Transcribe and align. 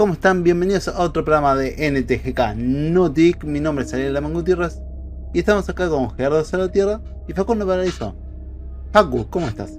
¿cómo 0.00 0.14
están? 0.14 0.42
Bienvenidos 0.42 0.88
a 0.88 0.98
otro 1.02 1.26
programa 1.26 1.54
de 1.54 1.90
NTGK 1.90 2.56
Nutic. 2.56 3.44
Mi 3.44 3.60
nombre 3.60 3.84
es 3.84 3.92
Ariel 3.92 4.14
Lamán 4.14 4.32
Gutiérrez 4.32 4.80
y 5.34 5.40
estamos 5.40 5.68
acá 5.68 5.90
con 5.90 6.10
Gerardo 6.12 6.42
Salvatierra 6.42 7.02
y 7.28 7.34
Facundo 7.34 7.66
Paraíso. 7.66 8.14
Facu, 8.94 9.28
¿cómo 9.28 9.46
estás? 9.46 9.78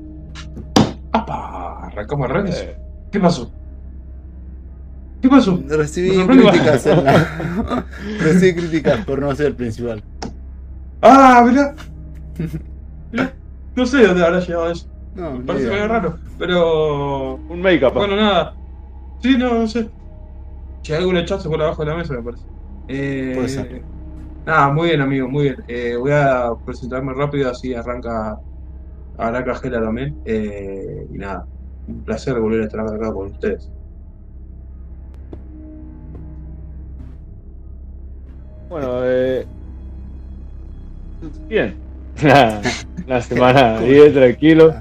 ¡Apa! 1.12 1.88
Arrancamos 1.88 2.30
redes. 2.30 2.68
¿Qué 3.12 3.20
pasó? 3.20 3.52
¿Qué 5.24 5.28
pasó? 5.28 5.60
Recibí 5.68 6.12
críticas, 6.28 6.86
en 6.86 7.04
la- 7.04 7.86
Recibí 8.20 8.54
críticas 8.62 9.04
por 9.04 9.18
no 9.18 9.34
ser 9.34 9.48
el 9.48 9.56
principal. 9.56 10.04
¡Ah, 11.02 11.44
mirá! 11.50 11.74
Mirá, 13.12 13.34
No 13.76 13.88
sé 13.88 13.98
de 13.98 14.08
dónde 14.08 14.24
habrá 14.24 14.40
llegado 14.40 14.70
eso. 14.70 14.86
No, 15.16 15.32
Me 15.32 15.46
parece 15.46 15.68
medio 15.68 15.88
raro. 15.88 16.20
Pero. 16.38 17.38
Un 17.50 17.60
make-up. 17.60 17.96
Bueno, 17.96 18.16
nada. 18.16 18.54
Sí, 19.24 19.36
no, 19.36 19.56
no 19.56 19.68
sé. 19.68 19.90
Che, 20.82 20.96
algún 20.96 21.18
hachazo 21.18 21.50
por 21.50 21.62
abajo 21.62 21.84
de 21.84 21.92
la 21.92 21.98
mesa, 21.98 22.14
me 22.16 22.24
parece. 22.24 22.46
Eh, 22.88 23.34
Puede 23.36 23.50
ser. 23.50 23.86
Nada, 24.46 24.74
muy 24.74 24.90
bien, 24.90 25.02
amigo, 25.02 25.28
muy 25.28 25.44
bien. 25.44 25.56
Eh, 25.68 25.96
voy 25.96 26.12
a 26.12 26.52
presentarme 26.66 27.14
rápido, 27.14 27.50
así 27.50 27.74
arranca. 27.74 28.38
Arranca 29.18 29.56
Gela 29.56 29.82
también. 29.82 30.20
Eh, 30.26 31.06
y 31.10 31.18
nada, 31.18 31.46
un 31.88 32.04
placer 32.04 32.40
volver 32.40 32.62
a 32.62 32.66
estar 32.66 32.82
acá 32.82 33.14
con 33.14 33.28
ustedes. 33.28 33.70
Bueno, 38.70 39.02
eh... 39.04 39.46
Bien. 41.48 41.76
Una 43.06 43.22
semana 43.22 43.80
bien, 43.80 44.14
tranquilo. 44.14 44.74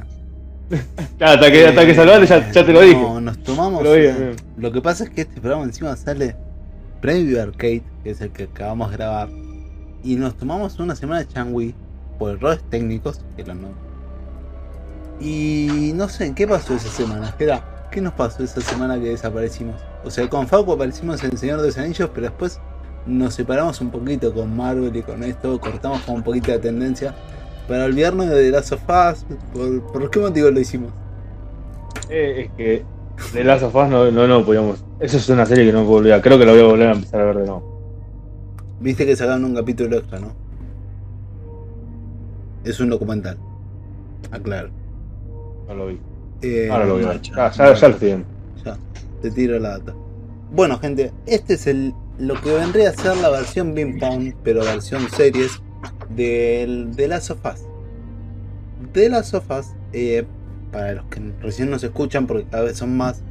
Hasta 1.20 1.50
que, 1.50 1.66
hasta 1.66 1.86
que 1.86 1.94
salvaste 1.94 2.26
ya, 2.26 2.50
ya 2.50 2.66
te 2.66 2.72
lo 2.72 2.80
dije. 2.80 3.00
No, 3.00 3.20
nos 3.20 3.42
tomamos. 3.42 3.82
Bien, 3.82 4.16
eh. 4.18 4.36
Lo 4.56 4.72
que 4.72 4.80
pasa 4.80 5.04
es 5.04 5.10
que 5.10 5.22
este 5.22 5.40
programa 5.40 5.64
encima 5.64 5.94
sale 5.96 6.36
previo 7.00 7.42
Arcade, 7.42 7.82
que 8.02 8.10
es 8.10 8.20
el 8.20 8.30
que 8.30 8.44
acabamos 8.44 8.90
de 8.90 8.96
grabar. 8.96 9.28
Y 10.02 10.16
nos 10.16 10.36
tomamos 10.36 10.78
una 10.78 10.94
semana 10.94 11.20
de 11.20 11.28
Changui 11.28 11.74
por 12.18 12.32
errores 12.32 12.60
técnicos, 12.70 13.20
que 13.36 13.44
lo 13.44 13.54
no. 13.54 13.68
Y 15.20 15.92
no 15.94 16.08
sé, 16.08 16.32
¿qué 16.34 16.46
pasó 16.46 16.74
esa 16.74 16.88
semana? 16.88 17.27
Espera, 17.27 17.88
¿qué 17.90 18.00
nos 18.00 18.14
pasó 18.14 18.42
esa 18.42 18.60
semana 18.60 18.98
que 18.98 19.10
desaparecimos? 19.10 19.77
O 20.05 20.10
sea, 20.10 20.28
con 20.28 20.46
Facu 20.48 20.72
aparecimos 20.72 21.22
en 21.22 21.36
Señor 21.36 21.60
de 21.60 21.66
los 21.66 21.78
Anillos, 21.78 22.10
pero 22.14 22.28
después 22.28 22.58
nos 23.06 23.34
separamos 23.34 23.80
un 23.80 23.90
poquito 23.90 24.32
con 24.32 24.56
Marvel 24.56 24.94
y 24.94 25.02
con 25.02 25.22
esto, 25.22 25.60
cortamos 25.60 26.00
con 26.02 26.16
un 26.16 26.22
poquito 26.22 26.52
de 26.52 26.58
tendencia. 26.58 27.14
Para 27.70 27.84
olvidarnos 27.84 28.28
de 28.28 28.34
The 28.34 28.50
Last 28.50 28.72
of 28.72 28.82
Us, 28.82 29.24
¿por, 29.54 29.92
¿por 29.92 30.10
qué 30.10 30.18
motivo 30.18 30.50
lo 30.50 30.58
hicimos? 30.58 30.90
Eh, 32.08 32.46
es 32.48 32.50
que 32.56 32.84
de 33.32 33.44
Last 33.44 33.62
of 33.62 33.77
Us 33.77 33.88
no, 33.88 34.10
no, 34.10 34.27
no 34.27 34.44
podíamos. 34.44 34.84
Eso 34.98 35.18
es 35.18 35.28
una 35.28 35.46
serie 35.46 35.66
que 35.66 35.72
no 35.72 35.84
puedo 35.84 35.98
olvidar. 35.98 36.20
Creo 36.20 36.36
que 36.36 36.46
la 36.46 36.50
voy 36.50 36.62
a 36.62 36.64
volver 36.64 36.88
a 36.88 36.92
empezar 36.94 37.20
a 37.20 37.27
ver 37.27 37.36
de 37.36 37.46
nuevo. 37.46 38.58
Viste 38.80 39.06
que 39.06 39.14
sacaron 39.14 39.44
un 39.44 39.54
capítulo 39.54 39.98
extra, 39.98 40.18
¿no? 40.18 40.32
Es 42.64 42.80
un 42.80 42.90
documental. 42.90 43.38
Aclaro. 44.32 44.70
No 45.68 45.74
lo 45.74 45.86
vi. 45.86 46.00
Eh, 46.42 46.68
Ahora 46.72 46.86
lo 46.86 46.94
voy 46.94 47.05
a 47.05 47.08
ver. 47.10 47.20
Ah, 47.36 47.52
ya, 47.55 47.72
ya 47.72 47.88
lo 47.88 47.94
estoy 47.94 48.08
viendo. 48.08 48.27
Ya, 48.64 48.77
te 49.22 49.30
tiro 49.30 49.56
la 49.60 49.78
data. 49.78 49.94
Bueno, 50.50 50.77
gente, 50.80 51.12
este 51.24 51.55
es 51.55 51.68
el 51.68 51.94
lo 52.18 52.34
que 52.34 52.52
vendría 52.52 52.88
a 52.88 52.92
ser 52.94 53.16
la 53.18 53.30
versión 53.30 53.74
Beam 53.77 54.00
Pound, 54.00 54.34
pero 54.42 54.64
versión 54.64 55.08
series 55.10 55.62
del 56.14 56.94
de 56.94 57.08
Last 57.08 57.30
of 57.30 57.39
Us. 57.44 57.61
De 58.92 59.08
Last 59.08 59.34
of 59.34 59.50
Us, 59.50 59.66
eh, 59.92 60.25
para 60.72 60.94
los 60.94 61.05
que 61.06 61.20
recién 61.40 61.70
nos 61.70 61.83
escuchan, 61.83 62.27
porque 62.27 62.45
cada 62.51 62.64
vez 62.64 62.79
son 62.79 62.96
más, 62.96 63.23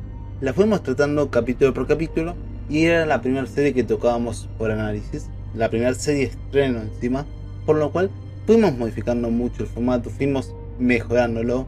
la 0.41 0.53
fuimos 0.53 0.83
tratando 0.83 1.29
capítulo 1.29 1.73
por 1.73 1.87
capítulo 1.87 2.35
y 2.69 2.85
era 2.85 3.05
la 3.05 3.21
primera 3.21 3.45
serie 3.47 3.73
que 3.73 3.83
tocábamos 3.83 4.47
por 4.57 4.71
análisis, 4.71 5.27
la 5.53 5.69
primera 5.69 5.93
serie 5.93 6.25
estreno 6.25 6.81
encima, 6.81 7.25
por 7.65 7.77
lo 7.77 7.91
cual 7.91 8.09
fuimos 8.45 8.77
modificando 8.77 9.29
mucho 9.29 9.63
el 9.63 9.69
formato, 9.69 10.09
fuimos 10.09 10.53
mejorándolo 10.77 11.67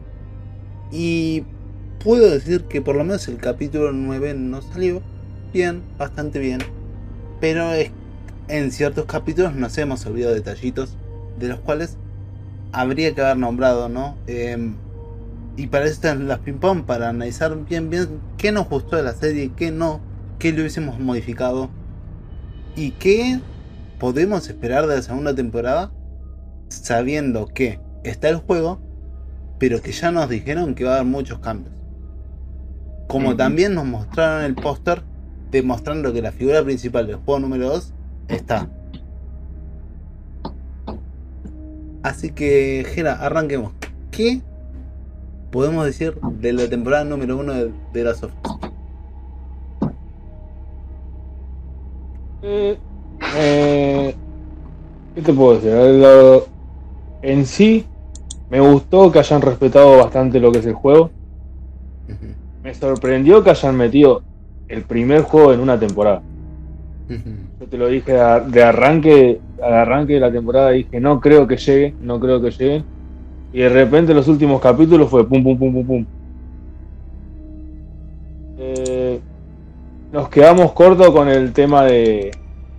y 0.90 1.44
puedo 2.02 2.30
decir 2.30 2.64
que 2.64 2.80
por 2.80 2.96
lo 2.96 3.04
menos 3.04 3.28
el 3.28 3.36
capítulo 3.36 3.92
9 3.92 4.34
nos 4.34 4.64
salió 4.66 5.02
bien, 5.52 5.82
bastante 5.98 6.38
bien. 6.38 6.60
Pero 7.40 7.70
en 8.48 8.72
ciertos 8.72 9.06
capítulos 9.06 9.54
nos 9.54 9.76
hemos 9.78 10.04
olvidado 10.06 10.34
detallitos 10.34 10.96
de 11.42 11.48
los 11.48 11.60
cuales 11.60 11.98
habría 12.70 13.14
que 13.14 13.20
haber 13.20 13.36
nombrado, 13.36 13.88
¿no? 13.88 14.16
Em, 14.26 14.76
y 15.56 15.66
para 15.66 15.84
eso 15.84 15.94
están 15.94 16.28
las 16.28 16.38
ping 16.38 16.54
pong, 16.54 16.84
para 16.84 17.08
analizar 17.08 17.54
bien, 17.64 17.90
bien 17.90 18.20
qué 18.38 18.52
nos 18.52 18.68
gustó 18.68 18.96
de 18.96 19.02
la 19.02 19.12
serie, 19.12 19.52
qué 19.54 19.70
no, 19.70 20.00
qué 20.38 20.52
le 20.52 20.60
hubiésemos 20.60 20.98
modificado 20.98 21.68
y 22.76 22.92
qué 22.92 23.40
podemos 23.98 24.48
esperar 24.48 24.86
de 24.86 24.96
la 24.96 25.02
segunda 25.02 25.34
temporada, 25.34 25.92
sabiendo 26.68 27.48
que 27.48 27.80
está 28.04 28.28
el 28.28 28.36
juego, 28.36 28.80
pero 29.58 29.82
que 29.82 29.92
ya 29.92 30.10
nos 30.10 30.28
dijeron 30.28 30.74
que 30.74 30.84
va 30.84 30.92
a 30.92 30.94
haber 31.00 31.06
muchos 31.06 31.40
cambios. 31.40 31.74
Como 33.08 33.36
también 33.36 33.74
nos 33.74 33.84
mostraron 33.84 34.44
el 34.44 34.54
póster 34.54 35.02
demostrando 35.50 36.12
que 36.12 36.22
la 36.22 36.32
figura 36.32 36.64
principal 36.64 37.06
del 37.06 37.16
juego 37.16 37.40
número 37.40 37.68
2 37.68 37.92
está. 38.28 38.70
Así 42.02 42.30
que, 42.32 42.84
Gera, 42.94 43.14
arranquemos. 43.14 43.72
¿Qué 44.10 44.40
podemos 45.50 45.84
decir 45.84 46.18
de 46.40 46.52
la 46.52 46.68
temporada 46.68 47.04
número 47.04 47.36
1 47.36 47.52
de, 47.54 47.72
de 47.92 48.04
la 48.04 48.10
Us? 48.12 48.26
Eh, 52.42 52.76
eh, 53.36 54.14
¿Qué 55.14 55.22
te 55.22 55.32
puedo 55.32 55.54
decir? 55.60 55.72
Lo- 56.00 56.46
en 57.22 57.46
sí, 57.46 57.86
me 58.50 58.60
gustó 58.60 59.12
que 59.12 59.20
hayan 59.20 59.42
respetado 59.42 59.96
bastante 59.98 60.40
lo 60.40 60.50
que 60.50 60.58
es 60.58 60.66
el 60.66 60.74
juego. 60.74 61.10
Me 62.64 62.74
sorprendió 62.74 63.42
que 63.44 63.50
hayan 63.50 63.76
metido 63.76 64.22
el 64.68 64.82
primer 64.82 65.22
juego 65.22 65.52
en 65.52 65.60
una 65.60 65.78
temporada. 65.78 66.22
Yo 67.62 67.68
te 67.68 67.78
lo 67.78 67.86
dije 67.86 68.14
de, 68.14 68.64
arranque, 68.64 69.40
al 69.62 69.72
arranque 69.72 70.14
de 70.14 70.18
la 70.20 70.32
temporada 70.32 70.70
dije 70.70 70.98
no 70.98 71.20
creo 71.20 71.46
que 71.46 71.56
llegue, 71.56 71.94
no 72.00 72.18
creo 72.18 72.42
que 72.42 72.50
llegue. 72.50 72.82
Y 73.52 73.60
de 73.60 73.68
repente 73.68 74.12
los 74.12 74.26
últimos 74.26 74.60
capítulos 74.60 75.08
fue 75.08 75.24
pum 75.28 75.44
pum 75.44 75.56
pum 75.56 75.72
pum 75.72 75.86
pum. 75.86 76.06
Eh, 78.58 79.20
nos 80.10 80.28
quedamos 80.28 80.72
cortos 80.72 81.08
con 81.12 81.28
el 81.28 81.52
tema 81.52 81.84
de, 81.84 82.32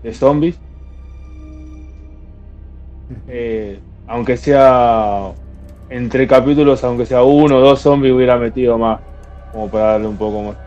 de 0.03 0.13
zombies. 0.13 0.59
Eh, 3.29 3.79
aunque 4.05 4.35
sea 4.35 5.31
entre 5.89 6.27
capítulos, 6.27 6.83
aunque 6.83 7.05
sea 7.05 7.23
uno 7.23 7.59
o 7.59 7.61
dos 7.61 7.79
zombies 7.79 8.13
hubiera 8.13 8.38
metido 8.38 8.77
más, 8.77 9.00
como 9.53 9.69
para 9.69 9.94
darle 9.94 10.07
un 10.07 10.17
poco 10.17 10.44
más. 10.44 10.57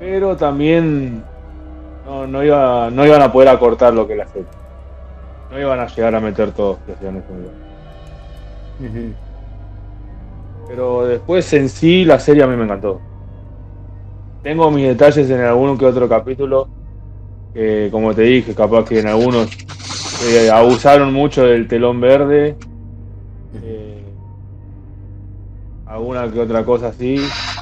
Pero 0.00 0.36
también 0.36 1.22
no, 2.08 2.26
no, 2.26 2.42
iba, 2.42 2.90
no 2.90 3.04
iban 3.04 3.20
a 3.20 3.30
poder 3.30 3.48
acortar 3.50 3.92
lo 3.92 4.08
que 4.08 4.16
la 4.16 4.26
serie. 4.26 4.48
No 5.50 5.60
iban 5.60 5.78
a 5.78 5.86
llegar 5.86 6.14
a 6.14 6.20
meter 6.20 6.52
todos 6.52 6.78
que 6.86 6.92
hacían 6.92 7.16
eso. 7.16 7.26
Pero 10.68 11.06
después 11.06 11.52
en 11.52 11.68
sí 11.68 12.06
la 12.06 12.18
serie 12.18 12.42
a 12.42 12.46
mí 12.46 12.56
me 12.56 12.64
encantó. 12.64 12.98
Tengo 14.42 14.70
mis 14.70 14.88
detalles 14.88 15.28
en 15.28 15.40
alguno 15.42 15.76
que 15.76 15.84
otro 15.84 16.08
capítulo. 16.08 16.68
Que 17.52 17.88
como 17.90 18.14
te 18.14 18.22
dije, 18.22 18.54
capaz 18.54 18.84
que 18.86 19.00
en 19.00 19.08
algunos 19.08 19.50
eh, 20.24 20.50
abusaron 20.50 21.12
mucho 21.12 21.44
del 21.44 21.68
telón 21.68 22.00
verde. 22.00 22.56
eh, 23.62 24.02
alguna 25.86 26.30
que 26.30 26.40
otra 26.40 26.64
cosa 26.64 26.88
así. 26.88 27.20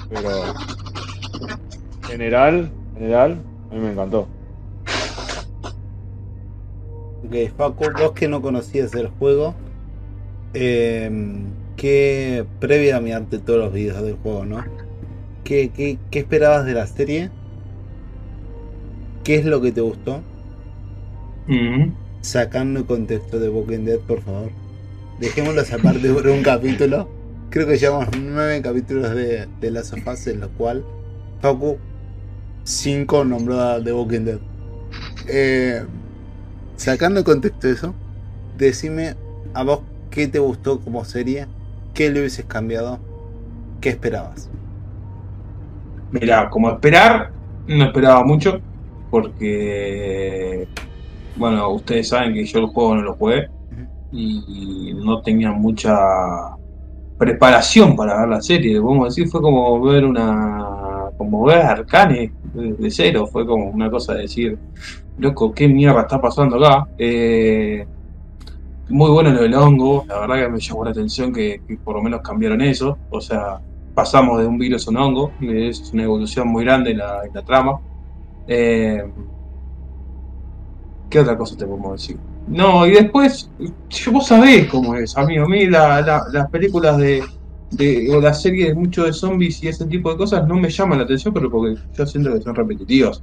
Pero 0.09 0.31
general, 2.07 2.71
general, 2.95 3.39
a 3.71 3.75
mí 3.75 3.81
me 3.81 3.91
encantó. 3.93 4.29
Ok, 7.27 7.35
Facu, 7.57 7.85
vos 7.99 8.13
que 8.13 8.29
no 8.29 8.41
conocías 8.41 8.95
el 8.95 9.09
juego, 9.09 9.55
eh, 10.55 11.11
¿qué, 11.77 12.45
previa 12.61 12.99
a 12.99 13.01
mirarte 13.01 13.39
todos 13.39 13.59
los 13.59 13.73
videos 13.73 14.01
del 14.03 14.15
juego, 14.15 14.45
¿no? 14.45 14.65
¿Qué, 15.43 15.71
qué, 15.71 15.99
qué 16.13 16.21
esperabas 16.21 16.65
de 16.67 16.75
la 16.75 16.87
serie? 16.87 17.31
¿Qué 19.25 19.35
es 19.35 19.45
lo 19.45 19.61
que 19.61 19.73
te 19.73 19.81
gustó? 19.81 20.23
Ujú. 21.49 21.93
Sacando 22.21 22.81
el 22.81 22.87
contexto 22.87 23.41
de 23.41 23.49
Walking 23.49 23.85
Dead, 23.85 23.99
por 23.99 24.23
favor. 24.23 24.51
Dejémoslo 25.19 25.63
aparte 25.63 26.09
por 26.13 26.29
un 26.29 26.43
capítulo. 26.43 27.09
Creo 27.51 27.67
que 27.67 27.77
llevamos 27.77 28.09
nueve 28.17 28.63
capítulos 28.63 29.11
de, 29.17 29.49
de 29.61 29.71
Last 29.73 29.95
of 29.95 30.07
Us, 30.07 30.29
en 30.29 30.41
lo 30.41 30.51
cual 30.51 30.85
Facu 31.41 31.79
5 32.63 33.25
nombró 33.25 33.61
a 33.61 33.83
The 33.83 33.93
Walking 33.93 34.25
Dead. 34.25 34.39
Eh, 35.29 35.83
sacando 36.77 37.21
el 37.21 37.25
contexto 37.25 37.67
de 37.67 37.73
eso, 37.73 37.95
decime 38.57 39.15
a 39.55 39.63
vos 39.63 39.81
qué 40.11 40.29
te 40.29 40.39
gustó 40.39 40.81
como 40.81 41.05
serie, 41.05 41.47
qué 41.95 42.11
le 42.11 42.21
hubieses 42.21 42.45
cambiado, 42.45 42.99
qué 43.81 43.91
esperabas. 43.91 44.49
Mira, 46.13 46.49
como 46.51 46.71
esperar, 46.71 47.33
no 47.67 47.85
esperaba 47.85 48.23
mucho, 48.25 48.61
porque, 49.11 50.69
bueno, 51.37 51.71
ustedes 51.71 52.09
saben 52.09 52.35
que 52.35 52.45
yo 52.45 52.61
el 52.61 52.67
juego 52.67 52.95
no 52.95 53.03
lo 53.03 53.15
jugué 53.15 53.49
y 54.13 54.95
no 54.95 55.21
tenía 55.21 55.53
mucha 55.53 56.57
preparación 57.19 57.97
para 57.97 58.21
ver 58.21 58.29
la 58.29 58.41
serie, 58.41 58.81
podemos 58.81 59.15
decir, 59.15 59.31
fue 59.31 59.41
como 59.41 59.81
ver 59.81 60.05
una, 60.05 61.11
como 61.17 61.45
ver 61.45 61.59
Arcane 61.59 62.33
de, 62.53 62.91
cero, 62.91 63.27
fue 63.27 63.47
como 63.47 63.71
una 63.71 63.91
cosa 63.91 64.15
de 64.15 64.23
decir, 64.23 64.59
loco, 65.19 65.53
¿qué 65.53 65.69
mierda 65.69 66.03
está 66.03 66.21
pasando 66.21 66.57
acá? 66.57 66.89
Eh, 66.99 67.87
muy 68.89 69.11
bueno 69.11 69.31
lo 69.31 69.43
del 69.43 69.55
hongo, 69.55 70.05
la 70.07 70.21
verdad 70.21 70.37
que 70.37 70.49
me 70.49 70.61
llamó 70.61 70.85
la 70.85 70.91
atención 70.91 71.33
que, 71.33 71.61
por 71.85 71.97
lo 71.97 72.03
menos 72.03 72.21
cambiaron 72.21 72.61
eso, 72.61 72.99
o 73.11 73.21
sea, 73.21 73.61
pasamos 73.95 74.41
de 74.41 74.47
un 74.47 74.59
virus 74.59 74.87
a 74.87 74.91
un 74.91 74.97
hongo, 74.99 75.33
es 75.41 75.91
una 75.93 76.05
evolución 76.05 76.49
muy 76.49 76.65
grande 76.65 76.93
en 76.93 76.99
la, 76.99 77.43
trama. 77.45 77.81
Eh, 78.47 79.03
¿Qué 81.11 81.21
otra 81.21 81.37
cosa 81.37 81.57
te 81.57 81.67
podemos 81.67 82.01
decir? 82.01 82.19
No, 82.47 82.87
y 82.87 82.93
después, 82.93 83.51
vos 84.13 84.27
sabés 84.27 84.69
cómo 84.69 84.95
es, 84.95 85.17
amigo. 85.17 85.45
A 85.45 85.49
mí 85.49 85.67
las 85.67 86.51
películas 86.51 86.97
de, 86.99 87.23
o 88.13 88.21
las 88.21 88.43
series 88.43 88.69
de 88.69 88.75
muchos 88.75 89.07
de 89.07 89.13
zombies 89.13 89.63
y 89.63 89.69
ese 89.69 89.87
tipo 89.87 90.11
de 90.13 90.17
cosas 90.17 90.47
no 90.47 90.55
me 90.55 90.71
llaman 90.71 90.99
la 90.99 91.05
atención, 91.05 91.35
pero 91.35 91.51
porque 91.51 91.81
yo 91.97 92.07
siento 92.07 92.33
que 92.33 92.41
son 92.41 92.55
repetitivos. 92.55 93.23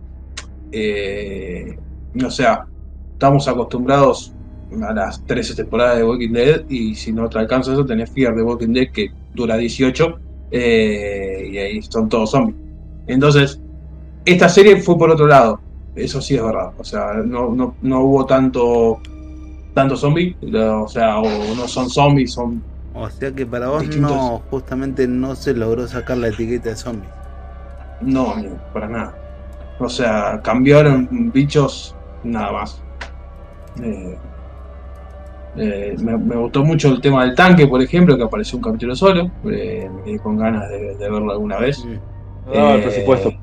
Eh, 0.75 1.77
o 2.25 2.31
sea, 2.31 2.65
estamos 3.13 3.47
acostumbrados 3.47 4.33
a 4.81 4.91
las 4.91 5.23
13 5.25 5.55
temporadas 5.55 5.97
de 5.97 6.03
Walking 6.03 6.31
Dead 6.33 6.63
y 6.67 6.95
si 6.95 7.13
no 7.13 7.29
te 7.29 7.37
alcanza 7.37 7.73
eso 7.73 7.85
tenés 7.85 8.09
Fear 8.09 8.35
de 8.35 8.41
Walking 8.41 8.73
Dead 8.73 8.87
que 8.91 9.11
dura 9.35 9.55
18 9.55 10.19
eh, 10.49 11.49
y 11.51 11.57
ahí 11.57 11.81
son 11.83 12.09
todos 12.09 12.31
zombies. 12.31 12.57
Entonces, 13.05 13.59
esta 14.25 14.49
serie 14.49 14.81
fue 14.81 14.97
por 14.97 15.11
otro 15.11 15.27
lado, 15.27 15.59
eso 15.95 16.21
sí 16.21 16.35
es 16.35 16.43
verdad, 16.43 16.71
o 16.77 16.83
sea, 16.83 17.13
no, 17.23 17.53
no, 17.53 17.75
no 17.81 17.99
hubo 18.01 18.25
tanto 18.25 18.99
tanto 19.73 19.95
zombies, 19.95 20.35
o 20.41 20.87
sea, 20.87 21.19
o 21.19 21.55
no 21.55 21.67
son 21.67 21.89
zombies, 21.89 22.33
son... 22.33 22.61
O 22.95 23.09
sea 23.09 23.31
que 23.31 23.45
para 23.45 23.69
vos 23.69 23.87
no, 23.97 24.41
justamente 24.51 25.07
no 25.07 25.35
se 25.35 25.53
logró 25.53 25.87
sacar 25.87 26.17
la 26.17 26.27
etiqueta 26.27 26.69
de 26.69 26.75
zombies. 26.75 27.09
No, 28.01 28.35
para 28.71 28.87
nada. 28.87 29.22
O 29.79 29.89
sea, 29.89 30.41
cambiaron 30.43 31.31
bichos 31.31 31.95
nada 32.23 32.51
más. 32.51 32.81
Eh, 33.81 34.17
eh, 35.55 35.95
me, 35.99 36.35
gustó 36.35 36.63
mucho 36.63 36.89
el 36.89 37.01
tema 37.01 37.25
del 37.25 37.35
tanque, 37.35 37.67
por 37.67 37.81
ejemplo, 37.81 38.17
que 38.17 38.23
apareció 38.23 38.57
un 38.57 38.63
capítulo 38.63 38.95
solo. 38.95 39.29
Eh, 39.45 39.89
con 40.21 40.37
ganas 40.37 40.69
de, 40.69 40.95
verlo 40.99 41.31
alguna 41.31 41.57
vez. 41.57 41.83
No, 42.53 42.73
el 42.75 42.81
presupuesto. 42.83 43.33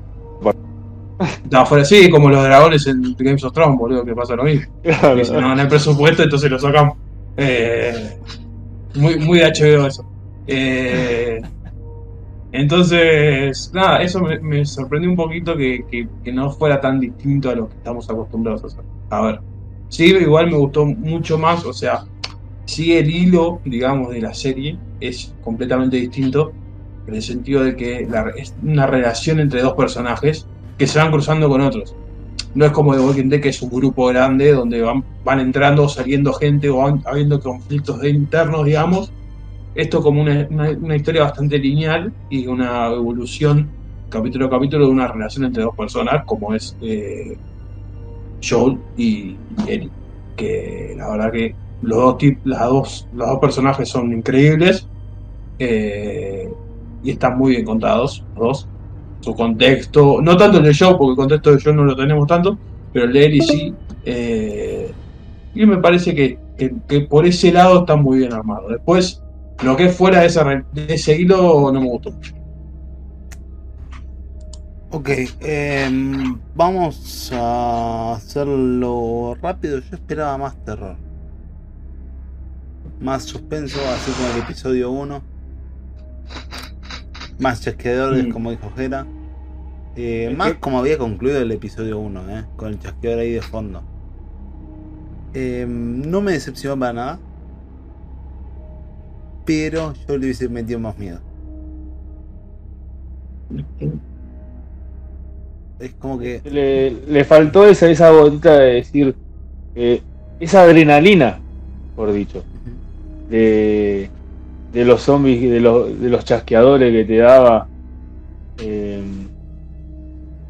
No, 1.51 1.65
fuera 1.67 1.83
así, 1.83 2.09
como 2.09 2.29
los 2.29 2.43
dragones 2.43 2.87
en 2.87 3.15
Games 3.17 3.43
of 3.43 3.53
Thrones, 3.53 3.77
boludo, 3.77 4.03
que 4.03 4.15
pasa 4.15 4.35
lo 4.35 4.43
mismo. 4.43 4.73
no, 4.83 5.55
no 5.55 5.61
hay 5.61 5.67
presupuesto, 5.67 6.23
entonces 6.23 6.49
lo 6.49 6.57
sacamos. 6.57 6.97
muy, 8.95 9.19
muy 9.19 9.39
HBO 9.39 9.85
eso. 9.85 10.05
Entonces, 12.51 13.71
nada, 13.73 14.01
eso 14.01 14.21
me, 14.21 14.65
sorprendió 14.65 15.09
un 15.09 15.15
poquito 15.15 15.55
que, 15.55 16.07
no 16.33 16.51
fuera 16.51 16.81
tan 16.81 16.99
distinto 16.99 17.49
a 17.49 17.55
lo 17.55 17.69
que 17.69 17.75
estamos 17.75 18.09
acostumbrados 18.09 18.63
a 18.63 18.67
hacer. 18.67 18.83
A 19.09 19.21
ver, 19.21 19.39
Sí, 19.91 20.05
igual 20.05 20.49
me 20.49 20.55
gustó 20.55 20.85
mucho 20.85 21.37
más, 21.37 21.65
o 21.65 21.73
sea, 21.73 22.05
sí 22.63 22.93
el 22.93 23.13
hilo, 23.13 23.59
digamos, 23.65 24.13
de 24.13 24.21
la 24.21 24.33
serie 24.33 24.77
es 25.01 25.35
completamente 25.43 25.97
distinto, 25.97 26.53
en 27.07 27.15
el 27.15 27.21
sentido 27.21 27.61
de 27.61 27.75
que 27.75 28.07
es 28.37 28.55
una 28.63 28.87
relación 28.87 29.41
entre 29.41 29.61
dos 29.61 29.73
personajes 29.73 30.47
que 30.77 30.87
se 30.87 30.97
van 30.97 31.11
cruzando 31.11 31.49
con 31.49 31.59
otros. 31.59 31.93
No 32.55 32.65
es 32.65 32.71
como 32.71 32.95
The 32.95 33.01
Walking 33.01 33.27
Dead, 33.27 33.41
que 33.41 33.49
es 33.49 33.61
un 33.61 33.69
grupo 33.69 34.07
grande 34.07 34.53
donde 34.53 34.81
van, 34.81 35.03
van 35.25 35.41
entrando 35.41 35.83
o 35.83 35.89
saliendo 35.89 36.31
gente 36.31 36.69
o 36.69 36.77
van 36.77 37.03
habiendo 37.05 37.41
conflictos 37.41 38.01
internos, 38.05 38.63
digamos. 38.63 39.11
Esto 39.73 40.01
como 40.01 40.21
una, 40.21 40.47
una, 40.49 40.95
historia 40.95 41.23
bastante 41.23 41.57
lineal 41.57 42.11
y 42.29 42.47
una 42.47 42.87
evolución 42.87 43.69
capítulo 44.09 44.47
a 44.47 44.49
capítulo 44.49 44.85
de 44.85 44.91
una 44.91 45.07
relación 45.07 45.45
entre 45.45 45.63
dos 45.63 45.75
personas, 45.75 46.25
como 46.25 46.53
es 46.53 46.75
eh, 46.81 47.37
Joel 48.43 48.77
y 48.97 49.37
Ellie. 49.67 49.89
Que 50.35 50.93
la 50.97 51.09
verdad 51.09 51.31
que 51.31 51.55
los 51.81 51.97
dos, 51.97 53.07
los 53.13 53.27
dos 53.27 53.39
personajes 53.39 53.89
son 53.89 54.11
increíbles 54.13 54.87
eh, 55.57 56.51
y 57.03 57.11
están 57.11 57.37
muy 57.37 57.51
bien 57.51 57.65
contados, 57.65 58.23
los 58.35 58.39
dos. 58.39 58.67
Su 59.21 59.35
contexto, 59.35 60.19
no 60.19 60.35
tanto 60.35 60.57
el 60.57 60.63
de 60.63 60.73
Joe, 60.73 60.95
porque 60.97 61.11
el 61.11 61.15
contexto 61.15 61.51
de 61.51 61.61
Joe 61.61 61.73
no 61.73 61.83
lo 61.83 61.95
tenemos 61.95 62.25
tanto, 62.27 62.57
pero 62.91 63.05
el 63.05 63.13
de 63.13 63.25
Ellie 63.25 63.41
sí. 63.41 63.73
Eh, 64.03 64.91
y 65.53 65.65
me 65.65 65.77
parece 65.77 66.15
que, 66.15 66.39
por 67.07 67.25
ese 67.25 67.51
lado 67.51 67.81
está 67.81 67.95
muy 67.95 68.19
bien 68.19 68.33
armado. 68.33 68.69
Después, 68.69 69.20
lo 69.63 69.75
que 69.77 69.85
es 69.85 69.95
fuera 69.95 70.21
de, 70.21 70.63
de 70.73 70.93
ese 70.93 71.15
hilo 71.15 71.71
no 71.71 71.81
me 71.81 71.87
gustó 71.87 72.11
mucho. 72.11 72.33
Ok, 74.93 75.09
em, 75.39 76.37
vamos 76.53 77.31
a 77.33 78.13
hacerlo 78.13 79.37
rápido. 79.41 79.79
Yo 79.79 79.95
esperaba 79.95 80.37
más 80.37 80.65
terror. 80.65 80.97
Más 82.99 83.23
suspenso, 83.23 83.79
así 83.89 84.11
como 84.11 84.33
el 84.33 84.41
episodio 84.43 84.91
1. 84.91 85.21
Más 87.39 87.61
chasqueadores, 87.61 88.27
mm. 88.27 88.31
como 88.31 88.51
dijo 88.51 88.69
Jera. 88.75 89.07
Eh, 89.95 90.33
más 90.37 90.55
como 90.55 90.79
había 90.79 90.97
concluido 90.97 91.39
el 91.39 91.51
episodio 91.53 91.97
1, 91.99 92.29
eh, 92.29 92.45
con 92.57 92.69
el 92.69 92.79
chasqueador 92.79 93.19
ahí 93.19 93.31
de 93.31 93.41
fondo. 93.41 93.83
Em, 95.33 96.01
no 96.09 96.19
me 96.19 96.33
decepcionó 96.33 96.77
para 96.77 96.93
nada. 96.93 97.19
Pero 99.51 99.93
yo 100.07 100.17
le 100.17 100.27
hubiese 100.27 100.47
metido 100.47 100.79
más 100.79 100.97
miedo. 100.97 101.19
Es 105.77 105.91
como 105.99 106.17
que. 106.17 106.41
Le, 107.05 107.25
faltó 107.25 107.67
esa, 107.67 107.89
esa 107.89 108.11
botita 108.11 108.57
de 108.57 108.75
decir. 108.75 109.13
esa 110.39 110.61
adrenalina, 110.61 111.39
por 111.97 112.13
dicho. 112.13 112.45
De, 113.29 114.09
de 114.71 114.85
los 114.85 115.01
zombies, 115.01 115.41
de 115.41 115.59
los, 115.59 115.99
de 115.99 116.07
los 116.07 116.23
chasqueadores 116.23 116.93
que 116.93 117.03
te 117.03 117.17
daba. 117.17 117.67
Eh, 118.59 119.03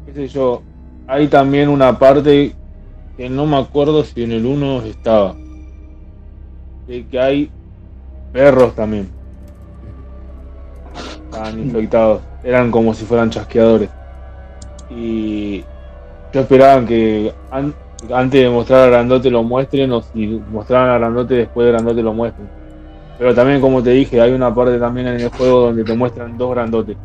qué 0.06 0.12
sé 0.12 0.28
yo. 0.28 0.62
Hay 1.08 1.26
también 1.26 1.70
una 1.70 1.98
parte 1.98 2.52
que 3.16 3.28
no 3.28 3.46
me 3.46 3.56
acuerdo 3.56 4.04
si 4.04 4.22
en 4.22 4.30
el 4.30 4.46
1 4.46 4.82
estaba. 4.82 5.34
De 6.86 7.04
que 7.06 7.18
hay 7.18 7.50
perros 8.32 8.74
también. 8.74 9.08
Estaban 11.24 11.58
infectados. 11.58 12.20
Eran 12.42 12.70
como 12.70 12.94
si 12.94 13.04
fueran 13.04 13.30
chasqueadores. 13.30 13.88
Y 14.90 15.64
yo 16.32 16.40
esperaba 16.40 16.84
que 16.84 17.32
antes 17.50 18.42
de 18.42 18.50
mostrar 18.50 18.84
a 18.84 18.90
Grandote 18.90 19.30
lo 19.30 19.42
muestren 19.42 19.92
o 19.92 20.02
si 20.02 20.42
mostraran 20.50 20.90
a 20.90 20.98
Grandote 20.98 21.34
después 21.34 21.66
de 21.66 21.72
Grandote 21.72 22.02
lo 22.02 22.12
muestren. 22.12 22.48
Pero 23.18 23.34
también 23.34 23.60
como 23.60 23.82
te 23.82 23.90
dije, 23.90 24.20
hay 24.20 24.32
una 24.32 24.54
parte 24.54 24.78
también 24.78 25.06
en 25.06 25.20
el 25.20 25.28
juego 25.28 25.60
donde 25.60 25.84
te 25.84 25.94
muestran 25.94 26.36
dos 26.36 26.50
grandotes. 26.50 26.96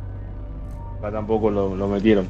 Acá 0.98 1.12
tampoco 1.12 1.52
lo, 1.52 1.88
metieron. 1.88 2.28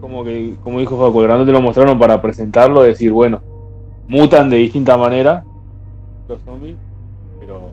Como 0.00 0.22
que, 0.22 0.54
como 0.62 0.78
dijo 0.78 0.96
Faco, 0.96 1.20
el 1.20 1.26
grandote 1.26 1.50
lo 1.52 1.60
mostraron 1.60 1.98
para 1.98 2.22
presentarlo, 2.22 2.82
decir, 2.82 3.10
bueno, 3.10 3.40
mutan 4.06 4.48
de 4.48 4.58
distinta 4.58 4.96
manera 4.96 5.44
los 6.28 6.40
zombies, 6.42 6.76
pero 7.40 7.70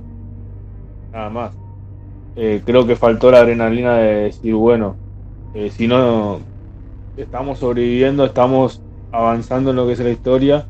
nada 1.17 1.29
más. 1.31 1.51
Eh, 2.35 2.61
creo 2.63 2.85
que 2.85 2.95
faltó 2.95 3.31
la 3.31 3.39
adrenalina 3.39 3.95
de 3.95 4.13
decir, 4.25 4.53
bueno, 4.53 4.95
eh, 5.55 5.71
si 5.71 5.87
no, 5.87 6.39
estamos 7.17 7.57
sobreviviendo, 7.57 8.23
estamos 8.25 8.81
avanzando 9.11 9.71
en 9.71 9.77
lo 9.77 9.87
que 9.87 9.93
es 9.93 9.99
la 9.99 10.11
historia 10.11 10.65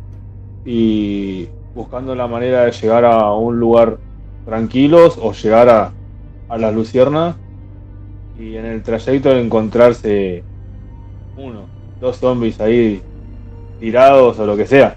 y 0.65 1.47
buscando 1.75 2.15
la 2.15 2.27
manera 2.27 2.63
de 2.63 2.71
llegar 2.71 3.03
a 3.03 3.33
un 3.33 3.59
lugar 3.59 3.97
tranquilos 4.45 5.19
o 5.21 5.33
llegar 5.33 5.67
a, 5.67 5.91
a 6.47 6.57
las 6.57 6.73
luciernas 6.73 7.35
y 8.39 8.55
en 8.55 8.65
el 8.65 8.81
trayecto 8.81 9.31
encontrarse 9.31 10.43
uno, 11.35 11.65
dos 11.99 12.17
zombies 12.17 12.61
ahí 12.61 13.01
tirados 13.81 14.39
o 14.39 14.45
lo 14.45 14.55
que 14.55 14.65
sea. 14.65 14.95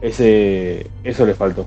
Ese, 0.00 0.86
eso 1.02 1.26
le 1.26 1.34
faltó. 1.34 1.66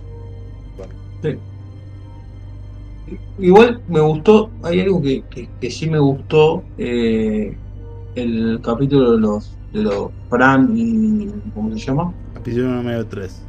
Igual 3.40 3.82
me 3.88 4.00
gustó, 4.00 4.50
hay 4.64 4.82
algo 4.82 5.02
que, 5.02 5.24
que, 5.60 5.72
sí 5.72 5.90
me 5.90 6.00
gustó, 6.00 6.64
eh, 6.78 7.56
el 8.16 8.60
capítulo 8.62 9.14
de 9.14 9.20
los 9.20 9.56
de 9.74 9.84
los 9.84 10.12
Fran 10.30 10.76
y 10.76 11.30
¿cómo 11.54 11.72
se 11.72 11.86
llama? 11.86 12.14
Capítulo 12.34 12.70
número 12.70 13.06
3. 13.06 13.44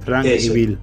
Frank 0.00 0.26
y 0.26 0.48
Bill. 0.48 0.78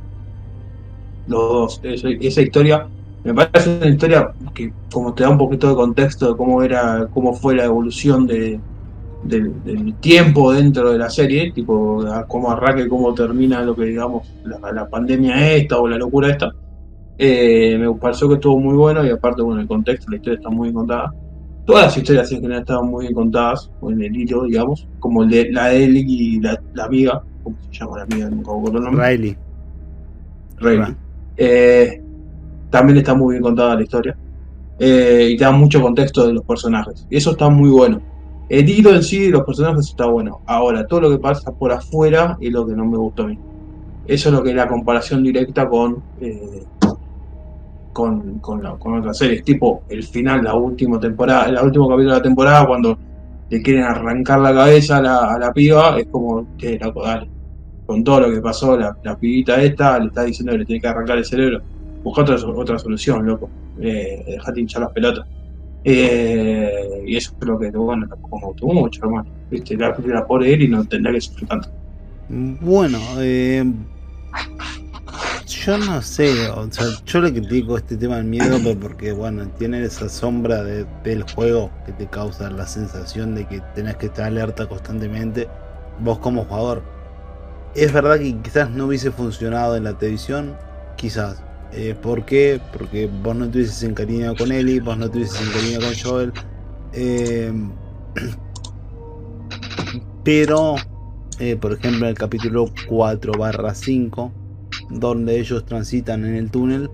Los 1.28 1.82
dos, 1.82 1.82
esa 1.84 2.42
historia 2.42 2.88
me 3.24 3.34
parece 3.34 3.78
una 3.78 3.90
historia 3.90 4.32
que 4.54 4.72
como 4.92 5.14
te 5.14 5.24
da 5.24 5.30
un 5.30 5.38
poquito 5.38 5.68
de 5.68 5.76
contexto 5.76 6.30
de 6.30 6.38
cómo 6.38 6.64
era, 6.64 7.08
cómo 7.14 7.34
fue 7.34 7.56
la 7.56 7.66
evolución 7.66 8.26
de, 8.26 8.60
del, 9.24 9.96
tiempo 10.00 10.54
dentro 10.54 10.92
de 10.92 10.98
la 10.98 11.10
serie, 11.10 11.52
tipo 11.52 12.06
cómo 12.28 12.52
arranca 12.52 12.84
y 12.84 12.88
cómo 12.88 13.14
termina 13.14 13.62
lo 13.64 13.76
que 13.76 13.86
digamos 13.86 14.28
la, 14.46 14.88
pandemia 14.88 15.54
esta 15.54 15.78
o 15.78 15.88
la 15.88 15.98
locura 15.98 16.30
esta. 16.30 16.54
Eh, 17.18 17.78
me 17.80 17.94
pareció 17.96 18.28
que 18.28 18.36
estuvo 18.36 18.60
muy 18.60 18.76
bueno 18.76 19.06
y 19.06 19.10
aparte, 19.10 19.42
bueno, 19.42 19.62
el 19.62 19.68
contexto, 19.68 20.12
la 20.12 20.18
historia 20.18 20.38
está 20.38 20.50
muy 20.50 20.68
bien 20.68 20.76
contada. 20.76 21.14
Todas 21.66 21.86
las 21.86 21.98
historias 21.98 22.32
en 22.32 22.42
general 22.42 22.62
estaban 22.62 22.90
muy 22.90 23.06
bien 23.06 23.14
contadas, 23.14 23.70
o 23.82 23.92
en 23.92 24.02
el 24.02 24.16
hilo, 24.16 24.44
digamos, 24.44 24.88
como 25.00 25.24
el 25.24 25.30
de 25.30 25.52
la 25.52 25.74
Ellie 25.74 26.06
y 26.08 26.40
la, 26.40 26.58
amiga, 26.82 27.22
¿cómo 27.44 27.58
se 27.70 27.80
llama 27.80 27.98
la 27.98 28.04
amiga? 28.04 28.28
el 28.28 28.84
nombre. 28.84 29.18
Riley. 29.18 29.38
Riley. 30.60 30.96
Eh, 31.36 32.02
también 32.70 32.98
está 33.00 33.14
muy 33.16 33.34
bien 33.34 33.44
contada 33.44 33.76
la 33.76 33.84
historia. 33.84 34.16
Eh, 34.80 35.30
y 35.32 35.38
te 35.38 35.44
da 35.44 35.52
mucho 35.52 35.82
contexto 35.82 36.28
de 36.28 36.34
los 36.34 36.44
personajes. 36.44 37.08
Y 37.10 37.18
eso 37.18 37.32
está 37.32 37.50
muy 37.50 37.70
bueno. 37.70 38.02
El 38.50 38.70
hilo 38.70 38.94
en 38.94 39.04
sí 39.04 39.24
de 39.24 39.32
los 39.32 39.44
personajes 39.44 39.88
está 39.88 40.06
bueno. 40.06 40.42
Ahora, 40.46 40.86
todo 40.88 41.02
lo 41.02 41.10
que 41.10 41.18
pasa 41.18 41.52
por 41.52 41.72
afuera 41.72 42.38
es 42.40 42.52
lo 42.52 42.66
que 42.66 42.74
no 42.74 42.86
me 42.86 42.98
gustó 42.98 43.24
a 43.24 43.28
mí. 43.28 43.38
Eso 44.06 44.30
es 44.30 44.36
lo 44.36 44.42
que 44.42 44.52
es 44.52 44.56
la 44.56 44.70
comparación 44.70 45.22
directa 45.22 45.68
con, 45.68 46.02
eh, 46.22 46.64
con, 47.98 48.40
con, 48.40 49.00
otras 49.00 49.18
series. 49.18 49.44
Tipo, 49.44 49.84
el 49.90 50.04
final, 50.04 50.44
la 50.44 50.54
última 50.54 51.00
temporada, 51.00 51.46
el 51.46 51.58
último 51.58 51.90
capítulo 51.90 52.14
de 52.14 52.20
la 52.20 52.24
temporada, 52.24 52.68
cuando 52.68 52.98
le 53.50 53.62
quieren 53.64 53.84
arrancar 53.84 54.40
la 54.40 54.54
cabeza 54.54 54.98
a 54.98 55.02
la, 55.02 55.38
la 55.40 55.52
piba, 55.52 55.98
es 55.98 56.06
como, 56.08 56.48
la 56.62 56.92
dale. 56.92 57.30
Con 57.88 58.04
todo 58.04 58.22
lo 58.22 58.32
que 58.32 58.40
pasó, 58.40 58.78
la, 58.78 58.96
la 59.04 59.18
pibita 59.18 59.60
esta 59.64 59.98
le 59.98 60.08
está 60.08 60.24
diciendo 60.24 60.52
que 60.52 60.60
le 60.60 60.66
tiene 60.66 60.82
que 60.82 60.88
arrancar 60.88 61.18
el 61.18 61.26
cerebro 61.26 61.62
busca 62.04 62.22
otra, 62.22 62.36
otra 62.36 62.80
solución, 62.80 63.26
loco. 63.26 63.50
Eh, 63.80 64.24
dejate 64.28 64.62
hinchar 64.62 64.84
las 64.84 64.92
pelotas. 64.92 65.26
Eh, 65.84 67.04
y 67.06 67.16
eso 67.16 67.34
creo 67.40 67.58
que, 67.58 67.70
bueno, 67.72 68.08
tampoco 68.08 68.40
me 68.40 68.46
gustó 68.46 68.68
mucho, 68.68 69.06
hermano. 69.06 69.30
Viste, 69.50 69.76
la, 69.76 69.98
la 70.06 70.26
pobre 70.26 70.54
él 70.54 70.62
y 70.64 70.68
no 70.68 70.86
tendría 70.86 71.14
que 71.14 71.22
sufrir 71.22 71.48
tanto. 71.48 71.70
Bueno, 72.30 73.00
eh, 73.20 73.64
yo 75.48 75.78
no 75.78 76.02
sé, 76.02 76.50
o 76.50 76.72
sea, 76.72 76.86
yo 77.06 77.22
le 77.22 77.34
critico 77.34 77.78
este 77.78 77.96
tema 77.96 78.18
del 78.18 78.26
miedo 78.26 78.60
porque, 78.82 79.14
bueno, 79.14 79.48
tiene 79.58 79.84
esa 79.84 80.10
sombra 80.10 80.64
del 80.64 81.24
juego 81.34 81.72
que 81.86 81.94
te 81.94 82.08
causa 82.08 82.50
la 82.50 82.68
sensación 82.68 83.34
de 83.34 83.48
que 83.48 83.62
tenés 83.74 83.96
que 83.96 84.08
estar 84.08 84.26
alerta 84.26 84.68
constantemente, 84.68 85.48
vos 86.00 86.20
como 86.20 86.44
jugador. 86.46 86.84
Es 87.76 87.94
verdad 87.94 88.20
que 88.20 88.38
quizás 88.42 88.70
no 88.70 88.88
hubiese 88.88 89.12
funcionado 89.12 89.78
en 89.78 89.86
la 89.86 89.98
televisión, 89.98 90.58
quizás, 90.98 91.42
eh, 91.74 91.96
¿Por 92.02 92.26
qué? 92.26 92.62
Porque 92.72 93.08
vos 93.08 93.36
no 93.36 93.50
tuvieses 93.50 93.84
encariñado 93.84 94.36
con 94.36 94.52
Ellie, 94.52 94.80
vos 94.80 94.98
no 94.98 95.10
tuvieses 95.10 95.42
encariñado 95.42 95.86
con 95.86 95.96
Joel. 96.02 96.34
Eh, 96.94 97.52
pero, 100.24 100.76
eh, 101.40 101.58
por 101.58 101.74
ejemplo, 101.74 102.06
en 102.06 102.12
el 102.12 102.18
capítulo 102.18 102.72
4 102.88 103.34
barra 103.34 103.76
5, 103.76 104.32
donde 104.90 105.40
ellos 105.40 105.66
transitan 105.66 106.26
en 106.26 106.36
el 106.36 106.52
túnel 106.52 106.90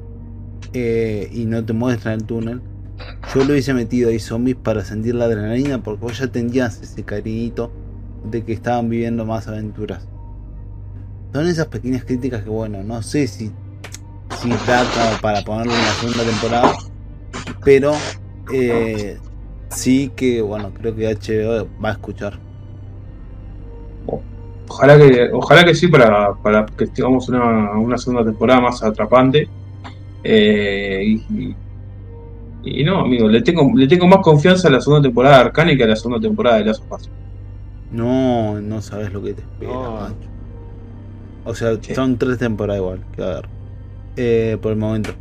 y 0.74 1.46
no 1.46 1.64
te 1.64 1.74
muestran 1.74 2.16
el 2.16 2.24
túnel, 2.26 2.62
yo 3.34 3.44
lo 3.44 3.52
hubiese 3.52 3.74
metido 3.74 4.10
ahí 4.10 4.20
zombies 4.20 4.58
para 4.58 4.84
sentir 4.84 5.16
la 5.16 5.26
adrenalina, 5.26 5.82
porque 5.82 6.02
vos 6.02 6.18
ya 6.18 6.28
tendrías 6.28 6.82
ese 6.82 7.04
cariñito 7.04 7.72
de 8.30 8.44
que 8.44 8.54
estaban 8.54 8.90
viviendo 8.90 9.26
más 9.26 9.48
aventuras. 9.48 10.08
Son 11.34 11.48
esas 11.48 11.68
pequeñas 11.68 12.04
críticas 12.06 12.44
que, 12.44 12.50
bueno, 12.50 12.84
no 12.84 13.02
sé 13.02 13.28
si 13.28 13.52
si 14.42 14.50
da 14.68 14.84
para 15.22 15.42
ponerlo 15.44 15.74
en 15.74 15.82
la 15.82 15.94
segunda 15.94 16.24
temporada. 16.24 16.74
Pero 17.64 17.94
eh, 18.54 19.18
sí 19.70 20.12
que, 20.16 20.42
bueno, 20.42 20.74
creo 20.74 20.96
que 20.96 21.08
HBO 21.08 21.68
va 21.82 21.90
a 21.90 21.92
escuchar. 21.94 22.40
Ojalá 24.74 24.98
que, 24.98 25.30
ojalá 25.32 25.64
que 25.64 25.76
sí 25.76 25.88
para, 25.88 26.34
para 26.34 26.66
que 26.66 26.88
tengamos 26.88 27.30
una, 27.30 27.72
una 27.72 27.98
segunda 27.98 28.24
temporada 28.24 28.62
más 28.62 28.84
atrapante. 28.84 29.48
Eh, 30.24 31.20
y, 32.64 32.84
no, 32.84 33.02
amigo, 33.02 33.28
le 33.28 33.42
tengo, 33.42 33.72
le 33.76 33.88
tengo 33.88 34.08
más 34.08 34.20
confianza 34.20 34.70
a 34.70 34.72
la 34.72 34.82
segunda 34.82 35.04
temporada 35.04 35.38
de 35.38 35.42
Arcane 35.44 35.78
que 35.78 35.84
a 35.84 35.88
la 35.88 35.96
segunda 35.96 36.20
temporada 36.20 36.58
de 36.58 36.66
Last 36.66 36.84
of 36.90 37.02
No, 37.92 38.60
no 38.62 38.82
sabes 38.82 39.12
lo 39.12 39.22
que 39.22 39.34
te 39.34 39.42
espera, 39.42 40.14
O 41.46 41.54
sea, 41.54 41.78
son 41.94 42.18
tres 42.18 42.38
temporadas 42.38 42.82
igual, 42.82 43.00
que 43.16 43.22
a 43.22 43.28
ver 43.28 43.50
eh, 44.16 44.58
por 44.62 44.72
el 44.72 44.78
momento. 44.78 45.12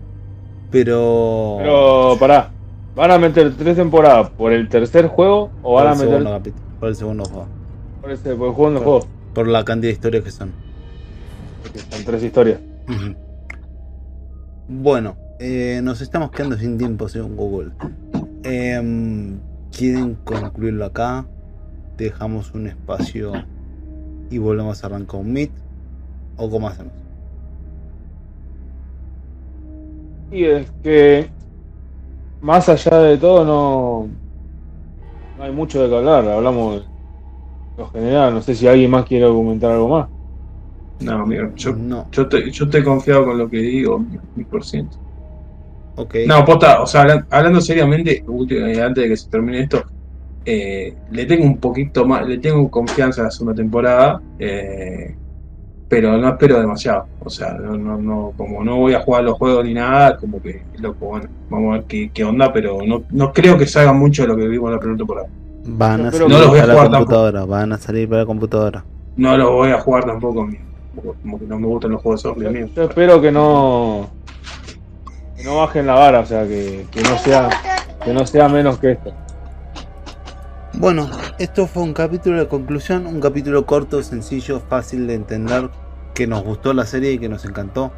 Pero. 0.71 1.57
Pero, 1.59 2.17
pará. 2.19 2.51
¿Van 2.95 3.11
a 3.11 3.19
meter 3.19 3.55
tres 3.55 3.77
temporadas 3.77 4.31
por 4.31 4.53
el 4.53 4.69
tercer 4.69 5.07
juego 5.07 5.51
o 5.63 5.75
van 5.75 5.89
a 5.89 5.95
meter. 5.95 6.53
por 6.79 6.89
el 6.91 6.97
segundo 6.97 7.25
juego. 7.25 7.47
Por, 8.03 8.11
el 8.11 8.19
segundo 8.19 8.81
juego. 8.81 9.07
Por 9.35 9.49
la 9.49 9.65
cantidad 9.65 9.91
de 9.91 9.95
historias 9.95 10.25
que 10.25 10.31
son. 10.31 10.53
son 11.91 12.05
tres 12.05 12.23
historias. 12.23 12.61
Bueno, 14.69 15.17
eh, 15.39 15.81
nos 15.83 16.01
estamos 16.01 16.31
quedando 16.31 16.57
sin 16.57 16.79
tiempo 16.79 17.09
según 17.09 17.37
Google. 17.37 17.73
Em, 18.45 19.39
¿Quieren 19.77 20.17
concluirlo 20.25 20.85
acá? 20.85 21.27
Dejamos 21.97 22.53
un 22.55 22.67
espacio 22.67 23.33
y 24.31 24.39
volvemos 24.39 24.83
a 24.83 24.87
arrancar 24.87 25.21
un 25.21 25.33
Meet. 25.33 25.51
¿O 26.37 26.49
cómo 26.49 26.69
hacemos? 26.69 26.93
Y 30.31 30.45
es 30.45 30.71
que 30.83 31.29
más 32.41 32.69
allá 32.69 32.99
de 32.99 33.19
todo 33.19 33.45
no, 33.45 34.09
no 35.37 35.45
hay 35.45 35.53
mucho 35.53 35.83
de 35.83 35.89
qué 35.89 35.97
hablar, 35.97 36.27
hablamos 36.29 36.87
lo 37.77 37.89
general, 37.89 38.35
no 38.35 38.43
sé 38.43 38.55
si 38.55 38.67
alguien 38.67 38.91
más 38.91 39.05
quiere 39.05 39.25
argumentar 39.25 39.73
algo 39.73 39.89
más. 39.89 40.09
No, 41.01 41.23
amigo, 41.23 41.51
yo, 41.57 41.75
no. 41.75 42.07
yo, 42.13 42.29
te, 42.29 42.51
yo 42.51 42.65
estoy 42.65 42.85
confiado 42.85 43.25
con 43.25 43.39
lo 43.39 43.49
que 43.49 43.59
digo, 43.59 44.05
mi 44.37 44.45
por 44.45 44.65
ciento. 44.65 44.97
Okay. 45.97 46.27
No, 46.27 46.45
posta, 46.45 46.81
o 46.81 46.87
sea, 46.87 47.27
hablando 47.29 47.61
seriamente, 47.61 48.25
antes 48.83 49.03
de 49.03 49.09
que 49.09 49.17
se 49.17 49.29
termine 49.29 49.61
esto, 49.61 49.85
eh, 50.45 50.95
le 51.11 51.27
tengo 51.27 51.45
un 51.45 51.59
poquito 51.59 52.07
más, 52.07 52.27
le 52.27 52.39
tengo 52.39 52.71
confianza 52.71 53.23
a 53.23 53.25
la 53.25 53.31
segunda 53.31 53.55
temporada. 53.55 54.23
Eh, 54.39 55.15
pero 55.93 56.17
no 56.17 56.27
espero 56.27 56.59
demasiado. 56.59 57.05
O 57.21 57.29
sea, 57.29 57.53
no, 57.53 57.77
no, 57.77 58.33
como 58.35 58.65
no 58.65 58.79
voy 58.79 58.95
a 58.95 59.01
jugar 59.01 59.25
los 59.25 59.37
juegos 59.37 59.63
ni 59.67 59.75
nada, 59.75 60.17
como 60.17 60.41
que, 60.41 60.63
loco, 60.79 61.05
bueno, 61.05 61.29
vamos 61.51 61.69
a 61.69 61.73
ver 61.75 61.85
qué, 61.87 62.11
qué 62.15 62.25
onda, 62.25 62.51
pero 62.51 62.79
no, 62.83 63.05
no 63.11 63.31
creo 63.31 63.59
que 63.59 63.67
salga 63.67 63.93
mucho 63.93 64.23
de 64.23 64.29
lo 64.29 64.37
que 64.39 64.49
vimos 64.49 64.69
en 64.69 64.73
la 64.73 64.81
primera 64.81 64.97
temporada. 64.97 65.29
Van 65.65 66.07
a 66.07 66.11
salir 66.11 66.29
no 66.29 66.39
los 66.39 66.49
voy 66.49 66.59
a 66.59 66.63
para 66.63 66.73
jugar 66.73 66.91
la 66.91 66.99
computadora, 66.99 67.45
van 67.45 67.73
a 67.73 67.79
salir 67.79 68.09
para 68.09 68.21
la 68.23 68.27
computadora. 68.27 68.85
No 69.17 69.37
los 69.37 69.51
voy 69.51 69.71
a 69.71 69.79
jugar 69.79 70.05
tampoco, 70.05 70.49
como 71.23 71.39
que 71.39 71.47
no 71.47 71.59
me 71.59 71.67
gustan 71.67 71.93
los 71.93 72.03
juegos 72.03 72.23
de 72.23 72.29
zombies. 72.29 72.75
Yo, 72.75 72.83
espero 72.83 73.21
que 73.21 73.31
no 73.31 74.11
que 75.37 75.45
no 75.45 75.57
bajen 75.57 75.87
la 75.87 75.95
vara, 75.95 76.21
o 76.21 76.27
sea, 76.27 76.47
que, 76.47 76.87
que 76.91 77.03
no 77.03 77.17
sea 77.19 77.49
que 78.05 78.13
no 78.13 78.27
sea 78.27 78.49
menos 78.49 78.79
que 78.79 78.93
esto. 78.93 79.13
Bueno, 80.75 81.09
esto 81.39 81.67
fue 81.67 81.83
un 81.83 81.93
capítulo 81.93 82.39
de 82.39 82.49
conclusión, 82.49 83.07
un 83.07 83.21
capítulo 83.21 83.67
corto, 83.67 84.03
sencillo, 84.03 84.59
fácil 84.59 85.07
de 85.07 85.15
entender, 85.15 85.71
que 86.15 86.27
nos 86.27 86.43
gustó 86.43 86.73
la 86.73 86.87
serie 86.87 87.13
y 87.13 87.19
que 87.19 87.29
nos 87.29 87.45
encantó. 87.45 87.93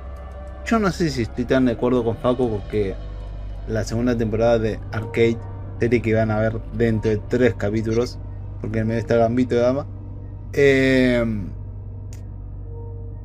Yo 0.66 0.78
no 0.78 0.90
sé 0.90 1.10
si 1.10 1.22
estoy 1.22 1.44
tan 1.44 1.66
de 1.66 1.72
acuerdo 1.72 2.04
con 2.04 2.16
Faco 2.16 2.48
porque 2.48 2.94
la 3.68 3.84
segunda 3.84 4.16
temporada 4.16 4.58
de 4.58 4.80
Arcade, 4.92 5.38
serie 5.80 6.02
que 6.02 6.14
van 6.14 6.30
a 6.30 6.38
ver 6.38 6.60
dentro 6.76 7.10
de 7.10 7.18
tres 7.28 7.54
capítulos, 7.54 8.18
porque 8.60 8.80
en 8.80 8.86
medio 8.86 9.00
está 9.00 9.16
Gambito 9.16 9.54
de 9.54 9.60
Dama, 9.60 9.86
eh, 10.52 11.24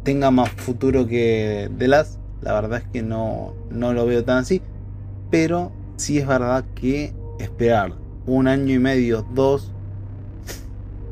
tenga 0.03 0.31
más 0.31 0.49
futuro 0.49 1.05
que 1.07 1.69
The 1.77 1.87
Last. 1.87 2.19
La 2.41 2.53
verdad 2.53 2.79
es 2.79 2.87
que 2.91 3.03
no, 3.03 3.53
no 3.69 3.93
lo 3.93 4.05
veo 4.05 4.23
tan 4.23 4.39
así, 4.39 4.61
pero 5.29 5.71
sí 5.97 6.17
es 6.17 6.27
verdad 6.27 6.63
que 6.73 7.13
esperar 7.39 7.93
un 8.25 8.47
año 8.47 8.73
y 8.73 8.79
medio, 8.79 9.25
dos, 9.33 9.71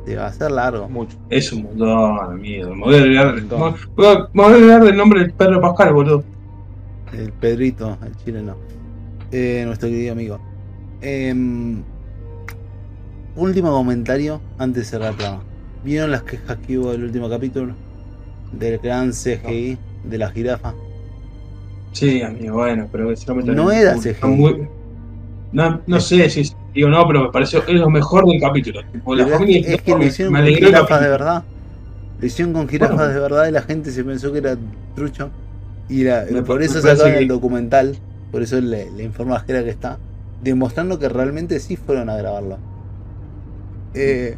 te 0.05 0.15
va 0.15 0.27
a 0.27 0.33
ser 0.33 0.51
largo. 0.51 0.87
Mucho. 0.87 1.17
Es 1.29 1.51
un 1.51 1.63
montón, 1.63 2.39
miedo. 2.39 2.73
Me 2.73 2.85
voy 2.85 2.95
a 2.95 3.01
olvidar, 3.01 4.83
del 4.83 4.95
nombre 4.95 5.19
del 5.19 5.33
Pedro 5.33 5.59
Pascal, 5.59 5.93
boludo. 5.93 6.23
El 7.11 7.31
Pedrito, 7.33 7.97
el 8.05 8.15
chileno. 8.17 8.55
Eh, 9.31 9.63
nuestro 9.65 9.89
querido 9.89 10.13
amigo. 10.13 10.39
Em, 11.01 11.83
último 13.35 13.71
comentario 13.71 14.41
antes 14.57 14.83
de 14.83 14.89
cerrar 14.89 15.11
la 15.11 15.17
trama. 15.17 15.43
¿Vieron 15.83 16.11
las 16.11 16.23
quejas 16.23 16.57
que 16.65 16.77
hubo 16.77 16.91
del 16.91 17.03
último 17.03 17.29
capítulo? 17.29 17.73
Del 18.51 18.79
gran 18.79 19.11
CGI 19.11 19.77
de 20.03 20.17
la 20.17 20.29
jirafa. 20.29 20.73
Sí, 21.91 22.21
amigo, 22.21 22.55
bueno, 22.55 22.87
pero 22.91 23.13
no 23.45 23.71
era 23.71 23.95
CGI. 23.95 24.67
No, 25.51 25.81
no 25.87 25.99
sé 26.01 26.29
si 26.29 26.51
digo 26.73 26.89
no, 26.89 27.07
pero 27.07 27.23
me 27.23 27.31
pareció 27.31 27.65
es 27.65 27.75
lo 27.75 27.89
mejor 27.89 28.25
del 28.27 28.39
capítulo. 28.39 28.81
la 29.15 29.27
familia 29.27 29.75
es, 29.75 29.81
que 29.81 29.97
le 29.97 30.05
hicieron 30.07 30.33
con 30.33 30.45
jirafas 30.45 31.01
de 31.01 31.09
verdad. 31.09 31.43
Hicieron 32.21 32.53
con 32.53 32.67
jirafas 32.67 33.13
de 33.13 33.19
verdad 33.19 33.47
y 33.47 33.51
la 33.51 33.61
gente 33.61 33.91
se 33.91 34.03
pensó 34.03 34.31
que 34.31 34.39
era 34.39 34.57
trucho. 34.95 35.29
Y 35.89 36.05
por 36.45 36.61
eso 36.61 36.81
sacaron 36.81 37.13
el 37.13 37.27
documental, 37.27 37.97
por 38.31 38.41
eso 38.41 38.59
le, 38.59 38.91
le 38.91 39.03
informa 39.03 39.37
a 39.37 39.45
que 39.45 39.69
está, 39.69 39.97
demostrando 40.41 40.99
que 40.99 41.09
realmente 41.09 41.59
sí 41.59 41.75
fueron 41.75 42.09
a 42.09 42.15
grabarlo. 42.17 42.57
Eh, 43.93 44.37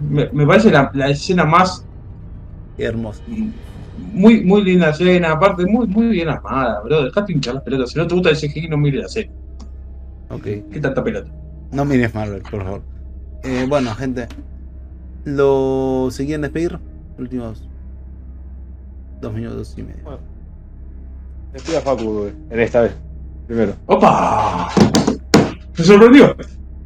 Me, 0.00 0.28
me 0.32 0.46
parece 0.46 0.70
la, 0.70 0.90
la 0.94 1.08
escena 1.10 1.44
más 1.44 1.84
hermoso. 2.76 3.22
muy, 4.12 4.44
muy 4.44 4.62
linda 4.62 4.90
escena, 4.90 5.32
aparte 5.32 5.66
muy, 5.66 5.86
muy 5.88 6.06
bien 6.08 6.28
armada, 6.28 6.80
bro. 6.82 7.04
Dejate 7.04 7.32
hinchar 7.32 7.54
las 7.54 7.62
pelotas. 7.64 7.90
Si 7.90 7.98
no 7.98 8.06
te 8.06 8.14
gusta 8.14 8.30
el 8.30 8.36
CGI, 8.36 8.68
no 8.68 8.76
mires 8.76 9.02
la 9.02 9.08
serie. 9.08 9.32
Ok. 10.30 10.42
¿Qué 10.70 10.80
tanta 10.80 11.02
pelota? 11.02 11.30
No 11.72 11.84
mires 11.84 12.14
Marvel, 12.14 12.42
por 12.42 12.62
favor. 12.62 12.82
Eh, 13.42 13.66
bueno, 13.68 13.94
gente. 13.94 14.28
¿Lo 15.24 16.08
se 16.10 16.24
quieren 16.24 16.42
despedir? 16.42 16.78
Últimos 17.18 17.68
dos 19.20 19.32
minutos 19.34 19.74
y 19.76 19.82
medio. 19.82 20.02
Bueno, 20.04 20.20
despida 21.52 21.78
a 21.78 21.82
Facu, 21.82 22.04
güey, 22.20 22.32
en 22.50 22.60
esta 22.60 22.82
vez. 22.82 22.92
Primero. 23.48 23.72
¡Opa! 23.86 24.68
Me 25.78 25.84
sorprendió. 25.84 26.36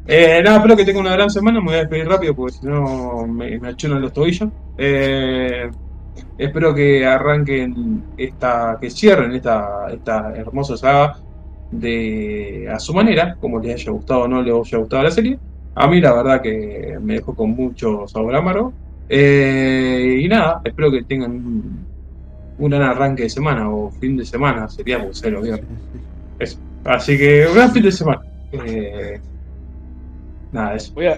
Eh, 0.07 0.41
nada, 0.43 0.57
espero 0.57 0.77
que 0.77 0.85
tenga 0.85 1.01
una 1.01 1.11
gran 1.11 1.29
semana. 1.29 1.59
Me 1.59 1.65
voy 1.65 1.75
a 1.75 1.79
despedir 1.79 2.07
rápido 2.07 2.33
porque 2.33 2.53
si 2.53 2.65
no 2.65 3.27
me, 3.27 3.59
me 3.59 3.67
achunan 3.67 4.01
los 4.01 4.13
tobillos. 4.13 4.49
Eh, 4.77 5.69
espero 6.37 6.73
que 6.73 7.05
arranquen 7.05 8.03
esta, 8.15 8.77
que 8.79 8.89
cierren 8.89 9.33
esta, 9.33 9.87
esta 9.91 10.33
hermosa 10.37 10.77
saga 10.77 11.17
de 11.69 12.69
a 12.73 12.79
su 12.79 12.93
manera, 12.93 13.35
como 13.41 13.59
les 13.59 13.81
haya 13.81 13.91
gustado 13.91 14.21
o 14.21 14.27
no 14.29 14.41
les 14.41 14.53
haya 14.53 14.77
gustado 14.77 15.03
la 15.03 15.11
serie. 15.11 15.37
A 15.75 15.87
mí 15.87 15.99
la 15.99 16.13
verdad 16.13 16.41
que 16.41 16.97
me 17.01 17.15
dejó 17.15 17.35
con 17.35 17.49
mucho 17.49 18.07
sabor 18.07 18.37
amargo. 18.37 18.71
Eh, 19.09 20.21
y 20.23 20.29
nada, 20.29 20.61
espero 20.63 20.89
que 20.91 21.03
tengan 21.03 21.31
un, 21.31 21.85
un 22.57 22.69
gran 22.69 22.83
arranque 22.83 23.23
de 23.23 23.29
semana 23.29 23.69
o 23.69 23.91
fin 23.91 24.15
de 24.15 24.25
semana, 24.25 24.69
sería 24.69 24.99
porque 24.99 25.15
se 25.15 25.29
lo 25.29 25.41
viernes. 25.41 25.67
Eso. 26.43 26.57
Así 26.85 27.17
que 27.17 27.47
un 27.47 27.55
gran 27.55 27.71
fin 27.71 27.83
de 27.83 27.91
semana. 27.91 28.21
Eh, 28.51 29.19
nada, 30.51 30.75
eso. 30.75 30.93
Voy 30.93 31.07
a, 31.07 31.17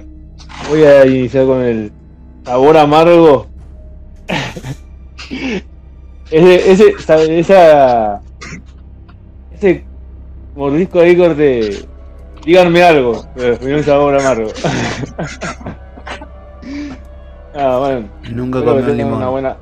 voy 0.70 0.84
a 0.84 1.06
iniciar 1.06 1.46
con 1.46 1.62
el 1.62 1.92
sabor 2.46 2.78
amargo. 2.78 3.48
ese, 6.32 6.72
ese, 6.72 6.90
esa, 6.98 7.22
esa- 7.24 8.22
ese 9.54 9.84
mordisco 10.56 11.00
ahí 11.00 11.16
corte. 11.18 11.86
Díganme 12.46 12.84
algo, 12.84 13.26
pero 13.36 13.58
me 13.64 13.76
un 13.76 13.84
sabor 13.84 14.20
amargo. 14.20 14.50
ah, 17.56 17.78
bueno. 17.80 18.08
Nunca 18.32 18.64
comió 18.64 18.88
limón. 18.94 19.14
una 19.16 19.30
buena. 19.30 19.58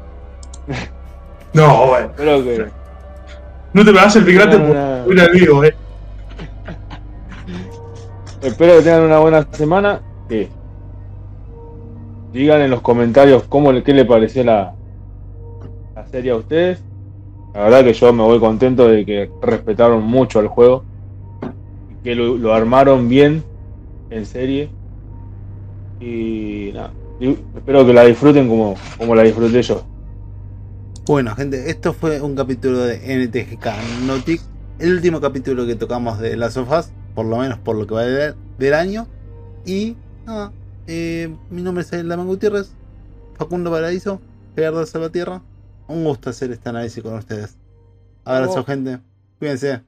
No, 1.53 1.87
bueno. 1.87 2.07
Espero 2.07 2.43
que. 2.43 2.82
No 3.73 3.83
te 3.83 3.91
me 3.91 3.99
hagas 3.99 4.15
el 4.15 4.25
picante 4.25 4.57
No, 4.59 4.65
por 4.67 5.13
un 5.13 5.19
amigo, 5.19 5.63
eh. 5.63 5.75
Espero 8.41 8.77
que 8.77 8.83
tengan 8.83 9.03
una 9.03 9.19
buena 9.19 9.47
semana. 9.51 10.01
Que 10.29 10.49
digan 12.31 12.61
en 12.61 12.71
los 12.71 12.81
comentarios 12.81 13.43
cómo 13.43 13.71
qué 13.83 13.93
le 13.93 14.05
pareció 14.05 14.43
la, 14.43 14.73
la 15.95 16.05
serie 16.07 16.31
a 16.31 16.35
ustedes. 16.35 16.83
La 17.53 17.63
verdad 17.63 17.83
que 17.83 17.93
yo 17.93 18.11
me 18.13 18.23
voy 18.23 18.39
contento 18.39 18.87
de 18.87 19.05
que 19.05 19.31
respetaron 19.41 20.03
mucho 20.03 20.39
al 20.39 20.47
juego. 20.47 20.83
Que 22.03 22.15
lo, 22.15 22.37
lo 22.37 22.53
armaron 22.53 23.07
bien 23.07 23.43
en 24.09 24.25
serie. 24.25 24.69
Y 25.99 26.71
nada. 26.73 26.91
espero 27.55 27.85
que 27.85 27.93
la 27.93 28.03
disfruten 28.03 28.47
como, 28.49 28.75
como 28.97 29.15
la 29.15 29.23
disfruté 29.23 29.61
yo. 29.61 29.83
Bueno, 31.05 31.35
gente, 31.35 31.69
esto 31.69 31.93
fue 31.93 32.21
un 32.21 32.35
capítulo 32.35 32.79
de 32.79 32.95
NTGK 33.25 33.65
Nautic. 34.07 34.41
El 34.79 34.93
último 34.93 35.19
capítulo 35.21 35.65
que 35.65 35.75
tocamos 35.75 36.19
de 36.19 36.35
Last 36.37 36.57
of 36.57 36.71
Us, 36.71 36.87
por 37.13 37.25
lo 37.25 37.37
menos 37.37 37.59
por 37.59 37.75
lo 37.75 37.85
que 37.85 37.93
va 37.93 38.03
de- 38.03 38.33
del 38.57 38.73
año. 38.73 39.07
Y 39.65 39.95
nada, 40.25 40.51
eh, 40.87 41.33
mi 41.49 41.61
nombre 41.61 41.83
es 41.83 41.91
Laman 41.91 42.27
Gutiérrez, 42.27 42.71
Facundo 43.37 43.69
Paraíso, 43.69 44.21
Gerardo 44.55 44.85
Salvatierra. 44.85 45.41
Un 45.87 46.03
gusto 46.05 46.29
hacer 46.29 46.51
este 46.51 46.69
análisis 46.69 47.03
con 47.03 47.13
ustedes. 47.15 47.57
Abrazo, 48.23 48.63
gente. 48.63 48.99
Cuídense. 49.39 49.81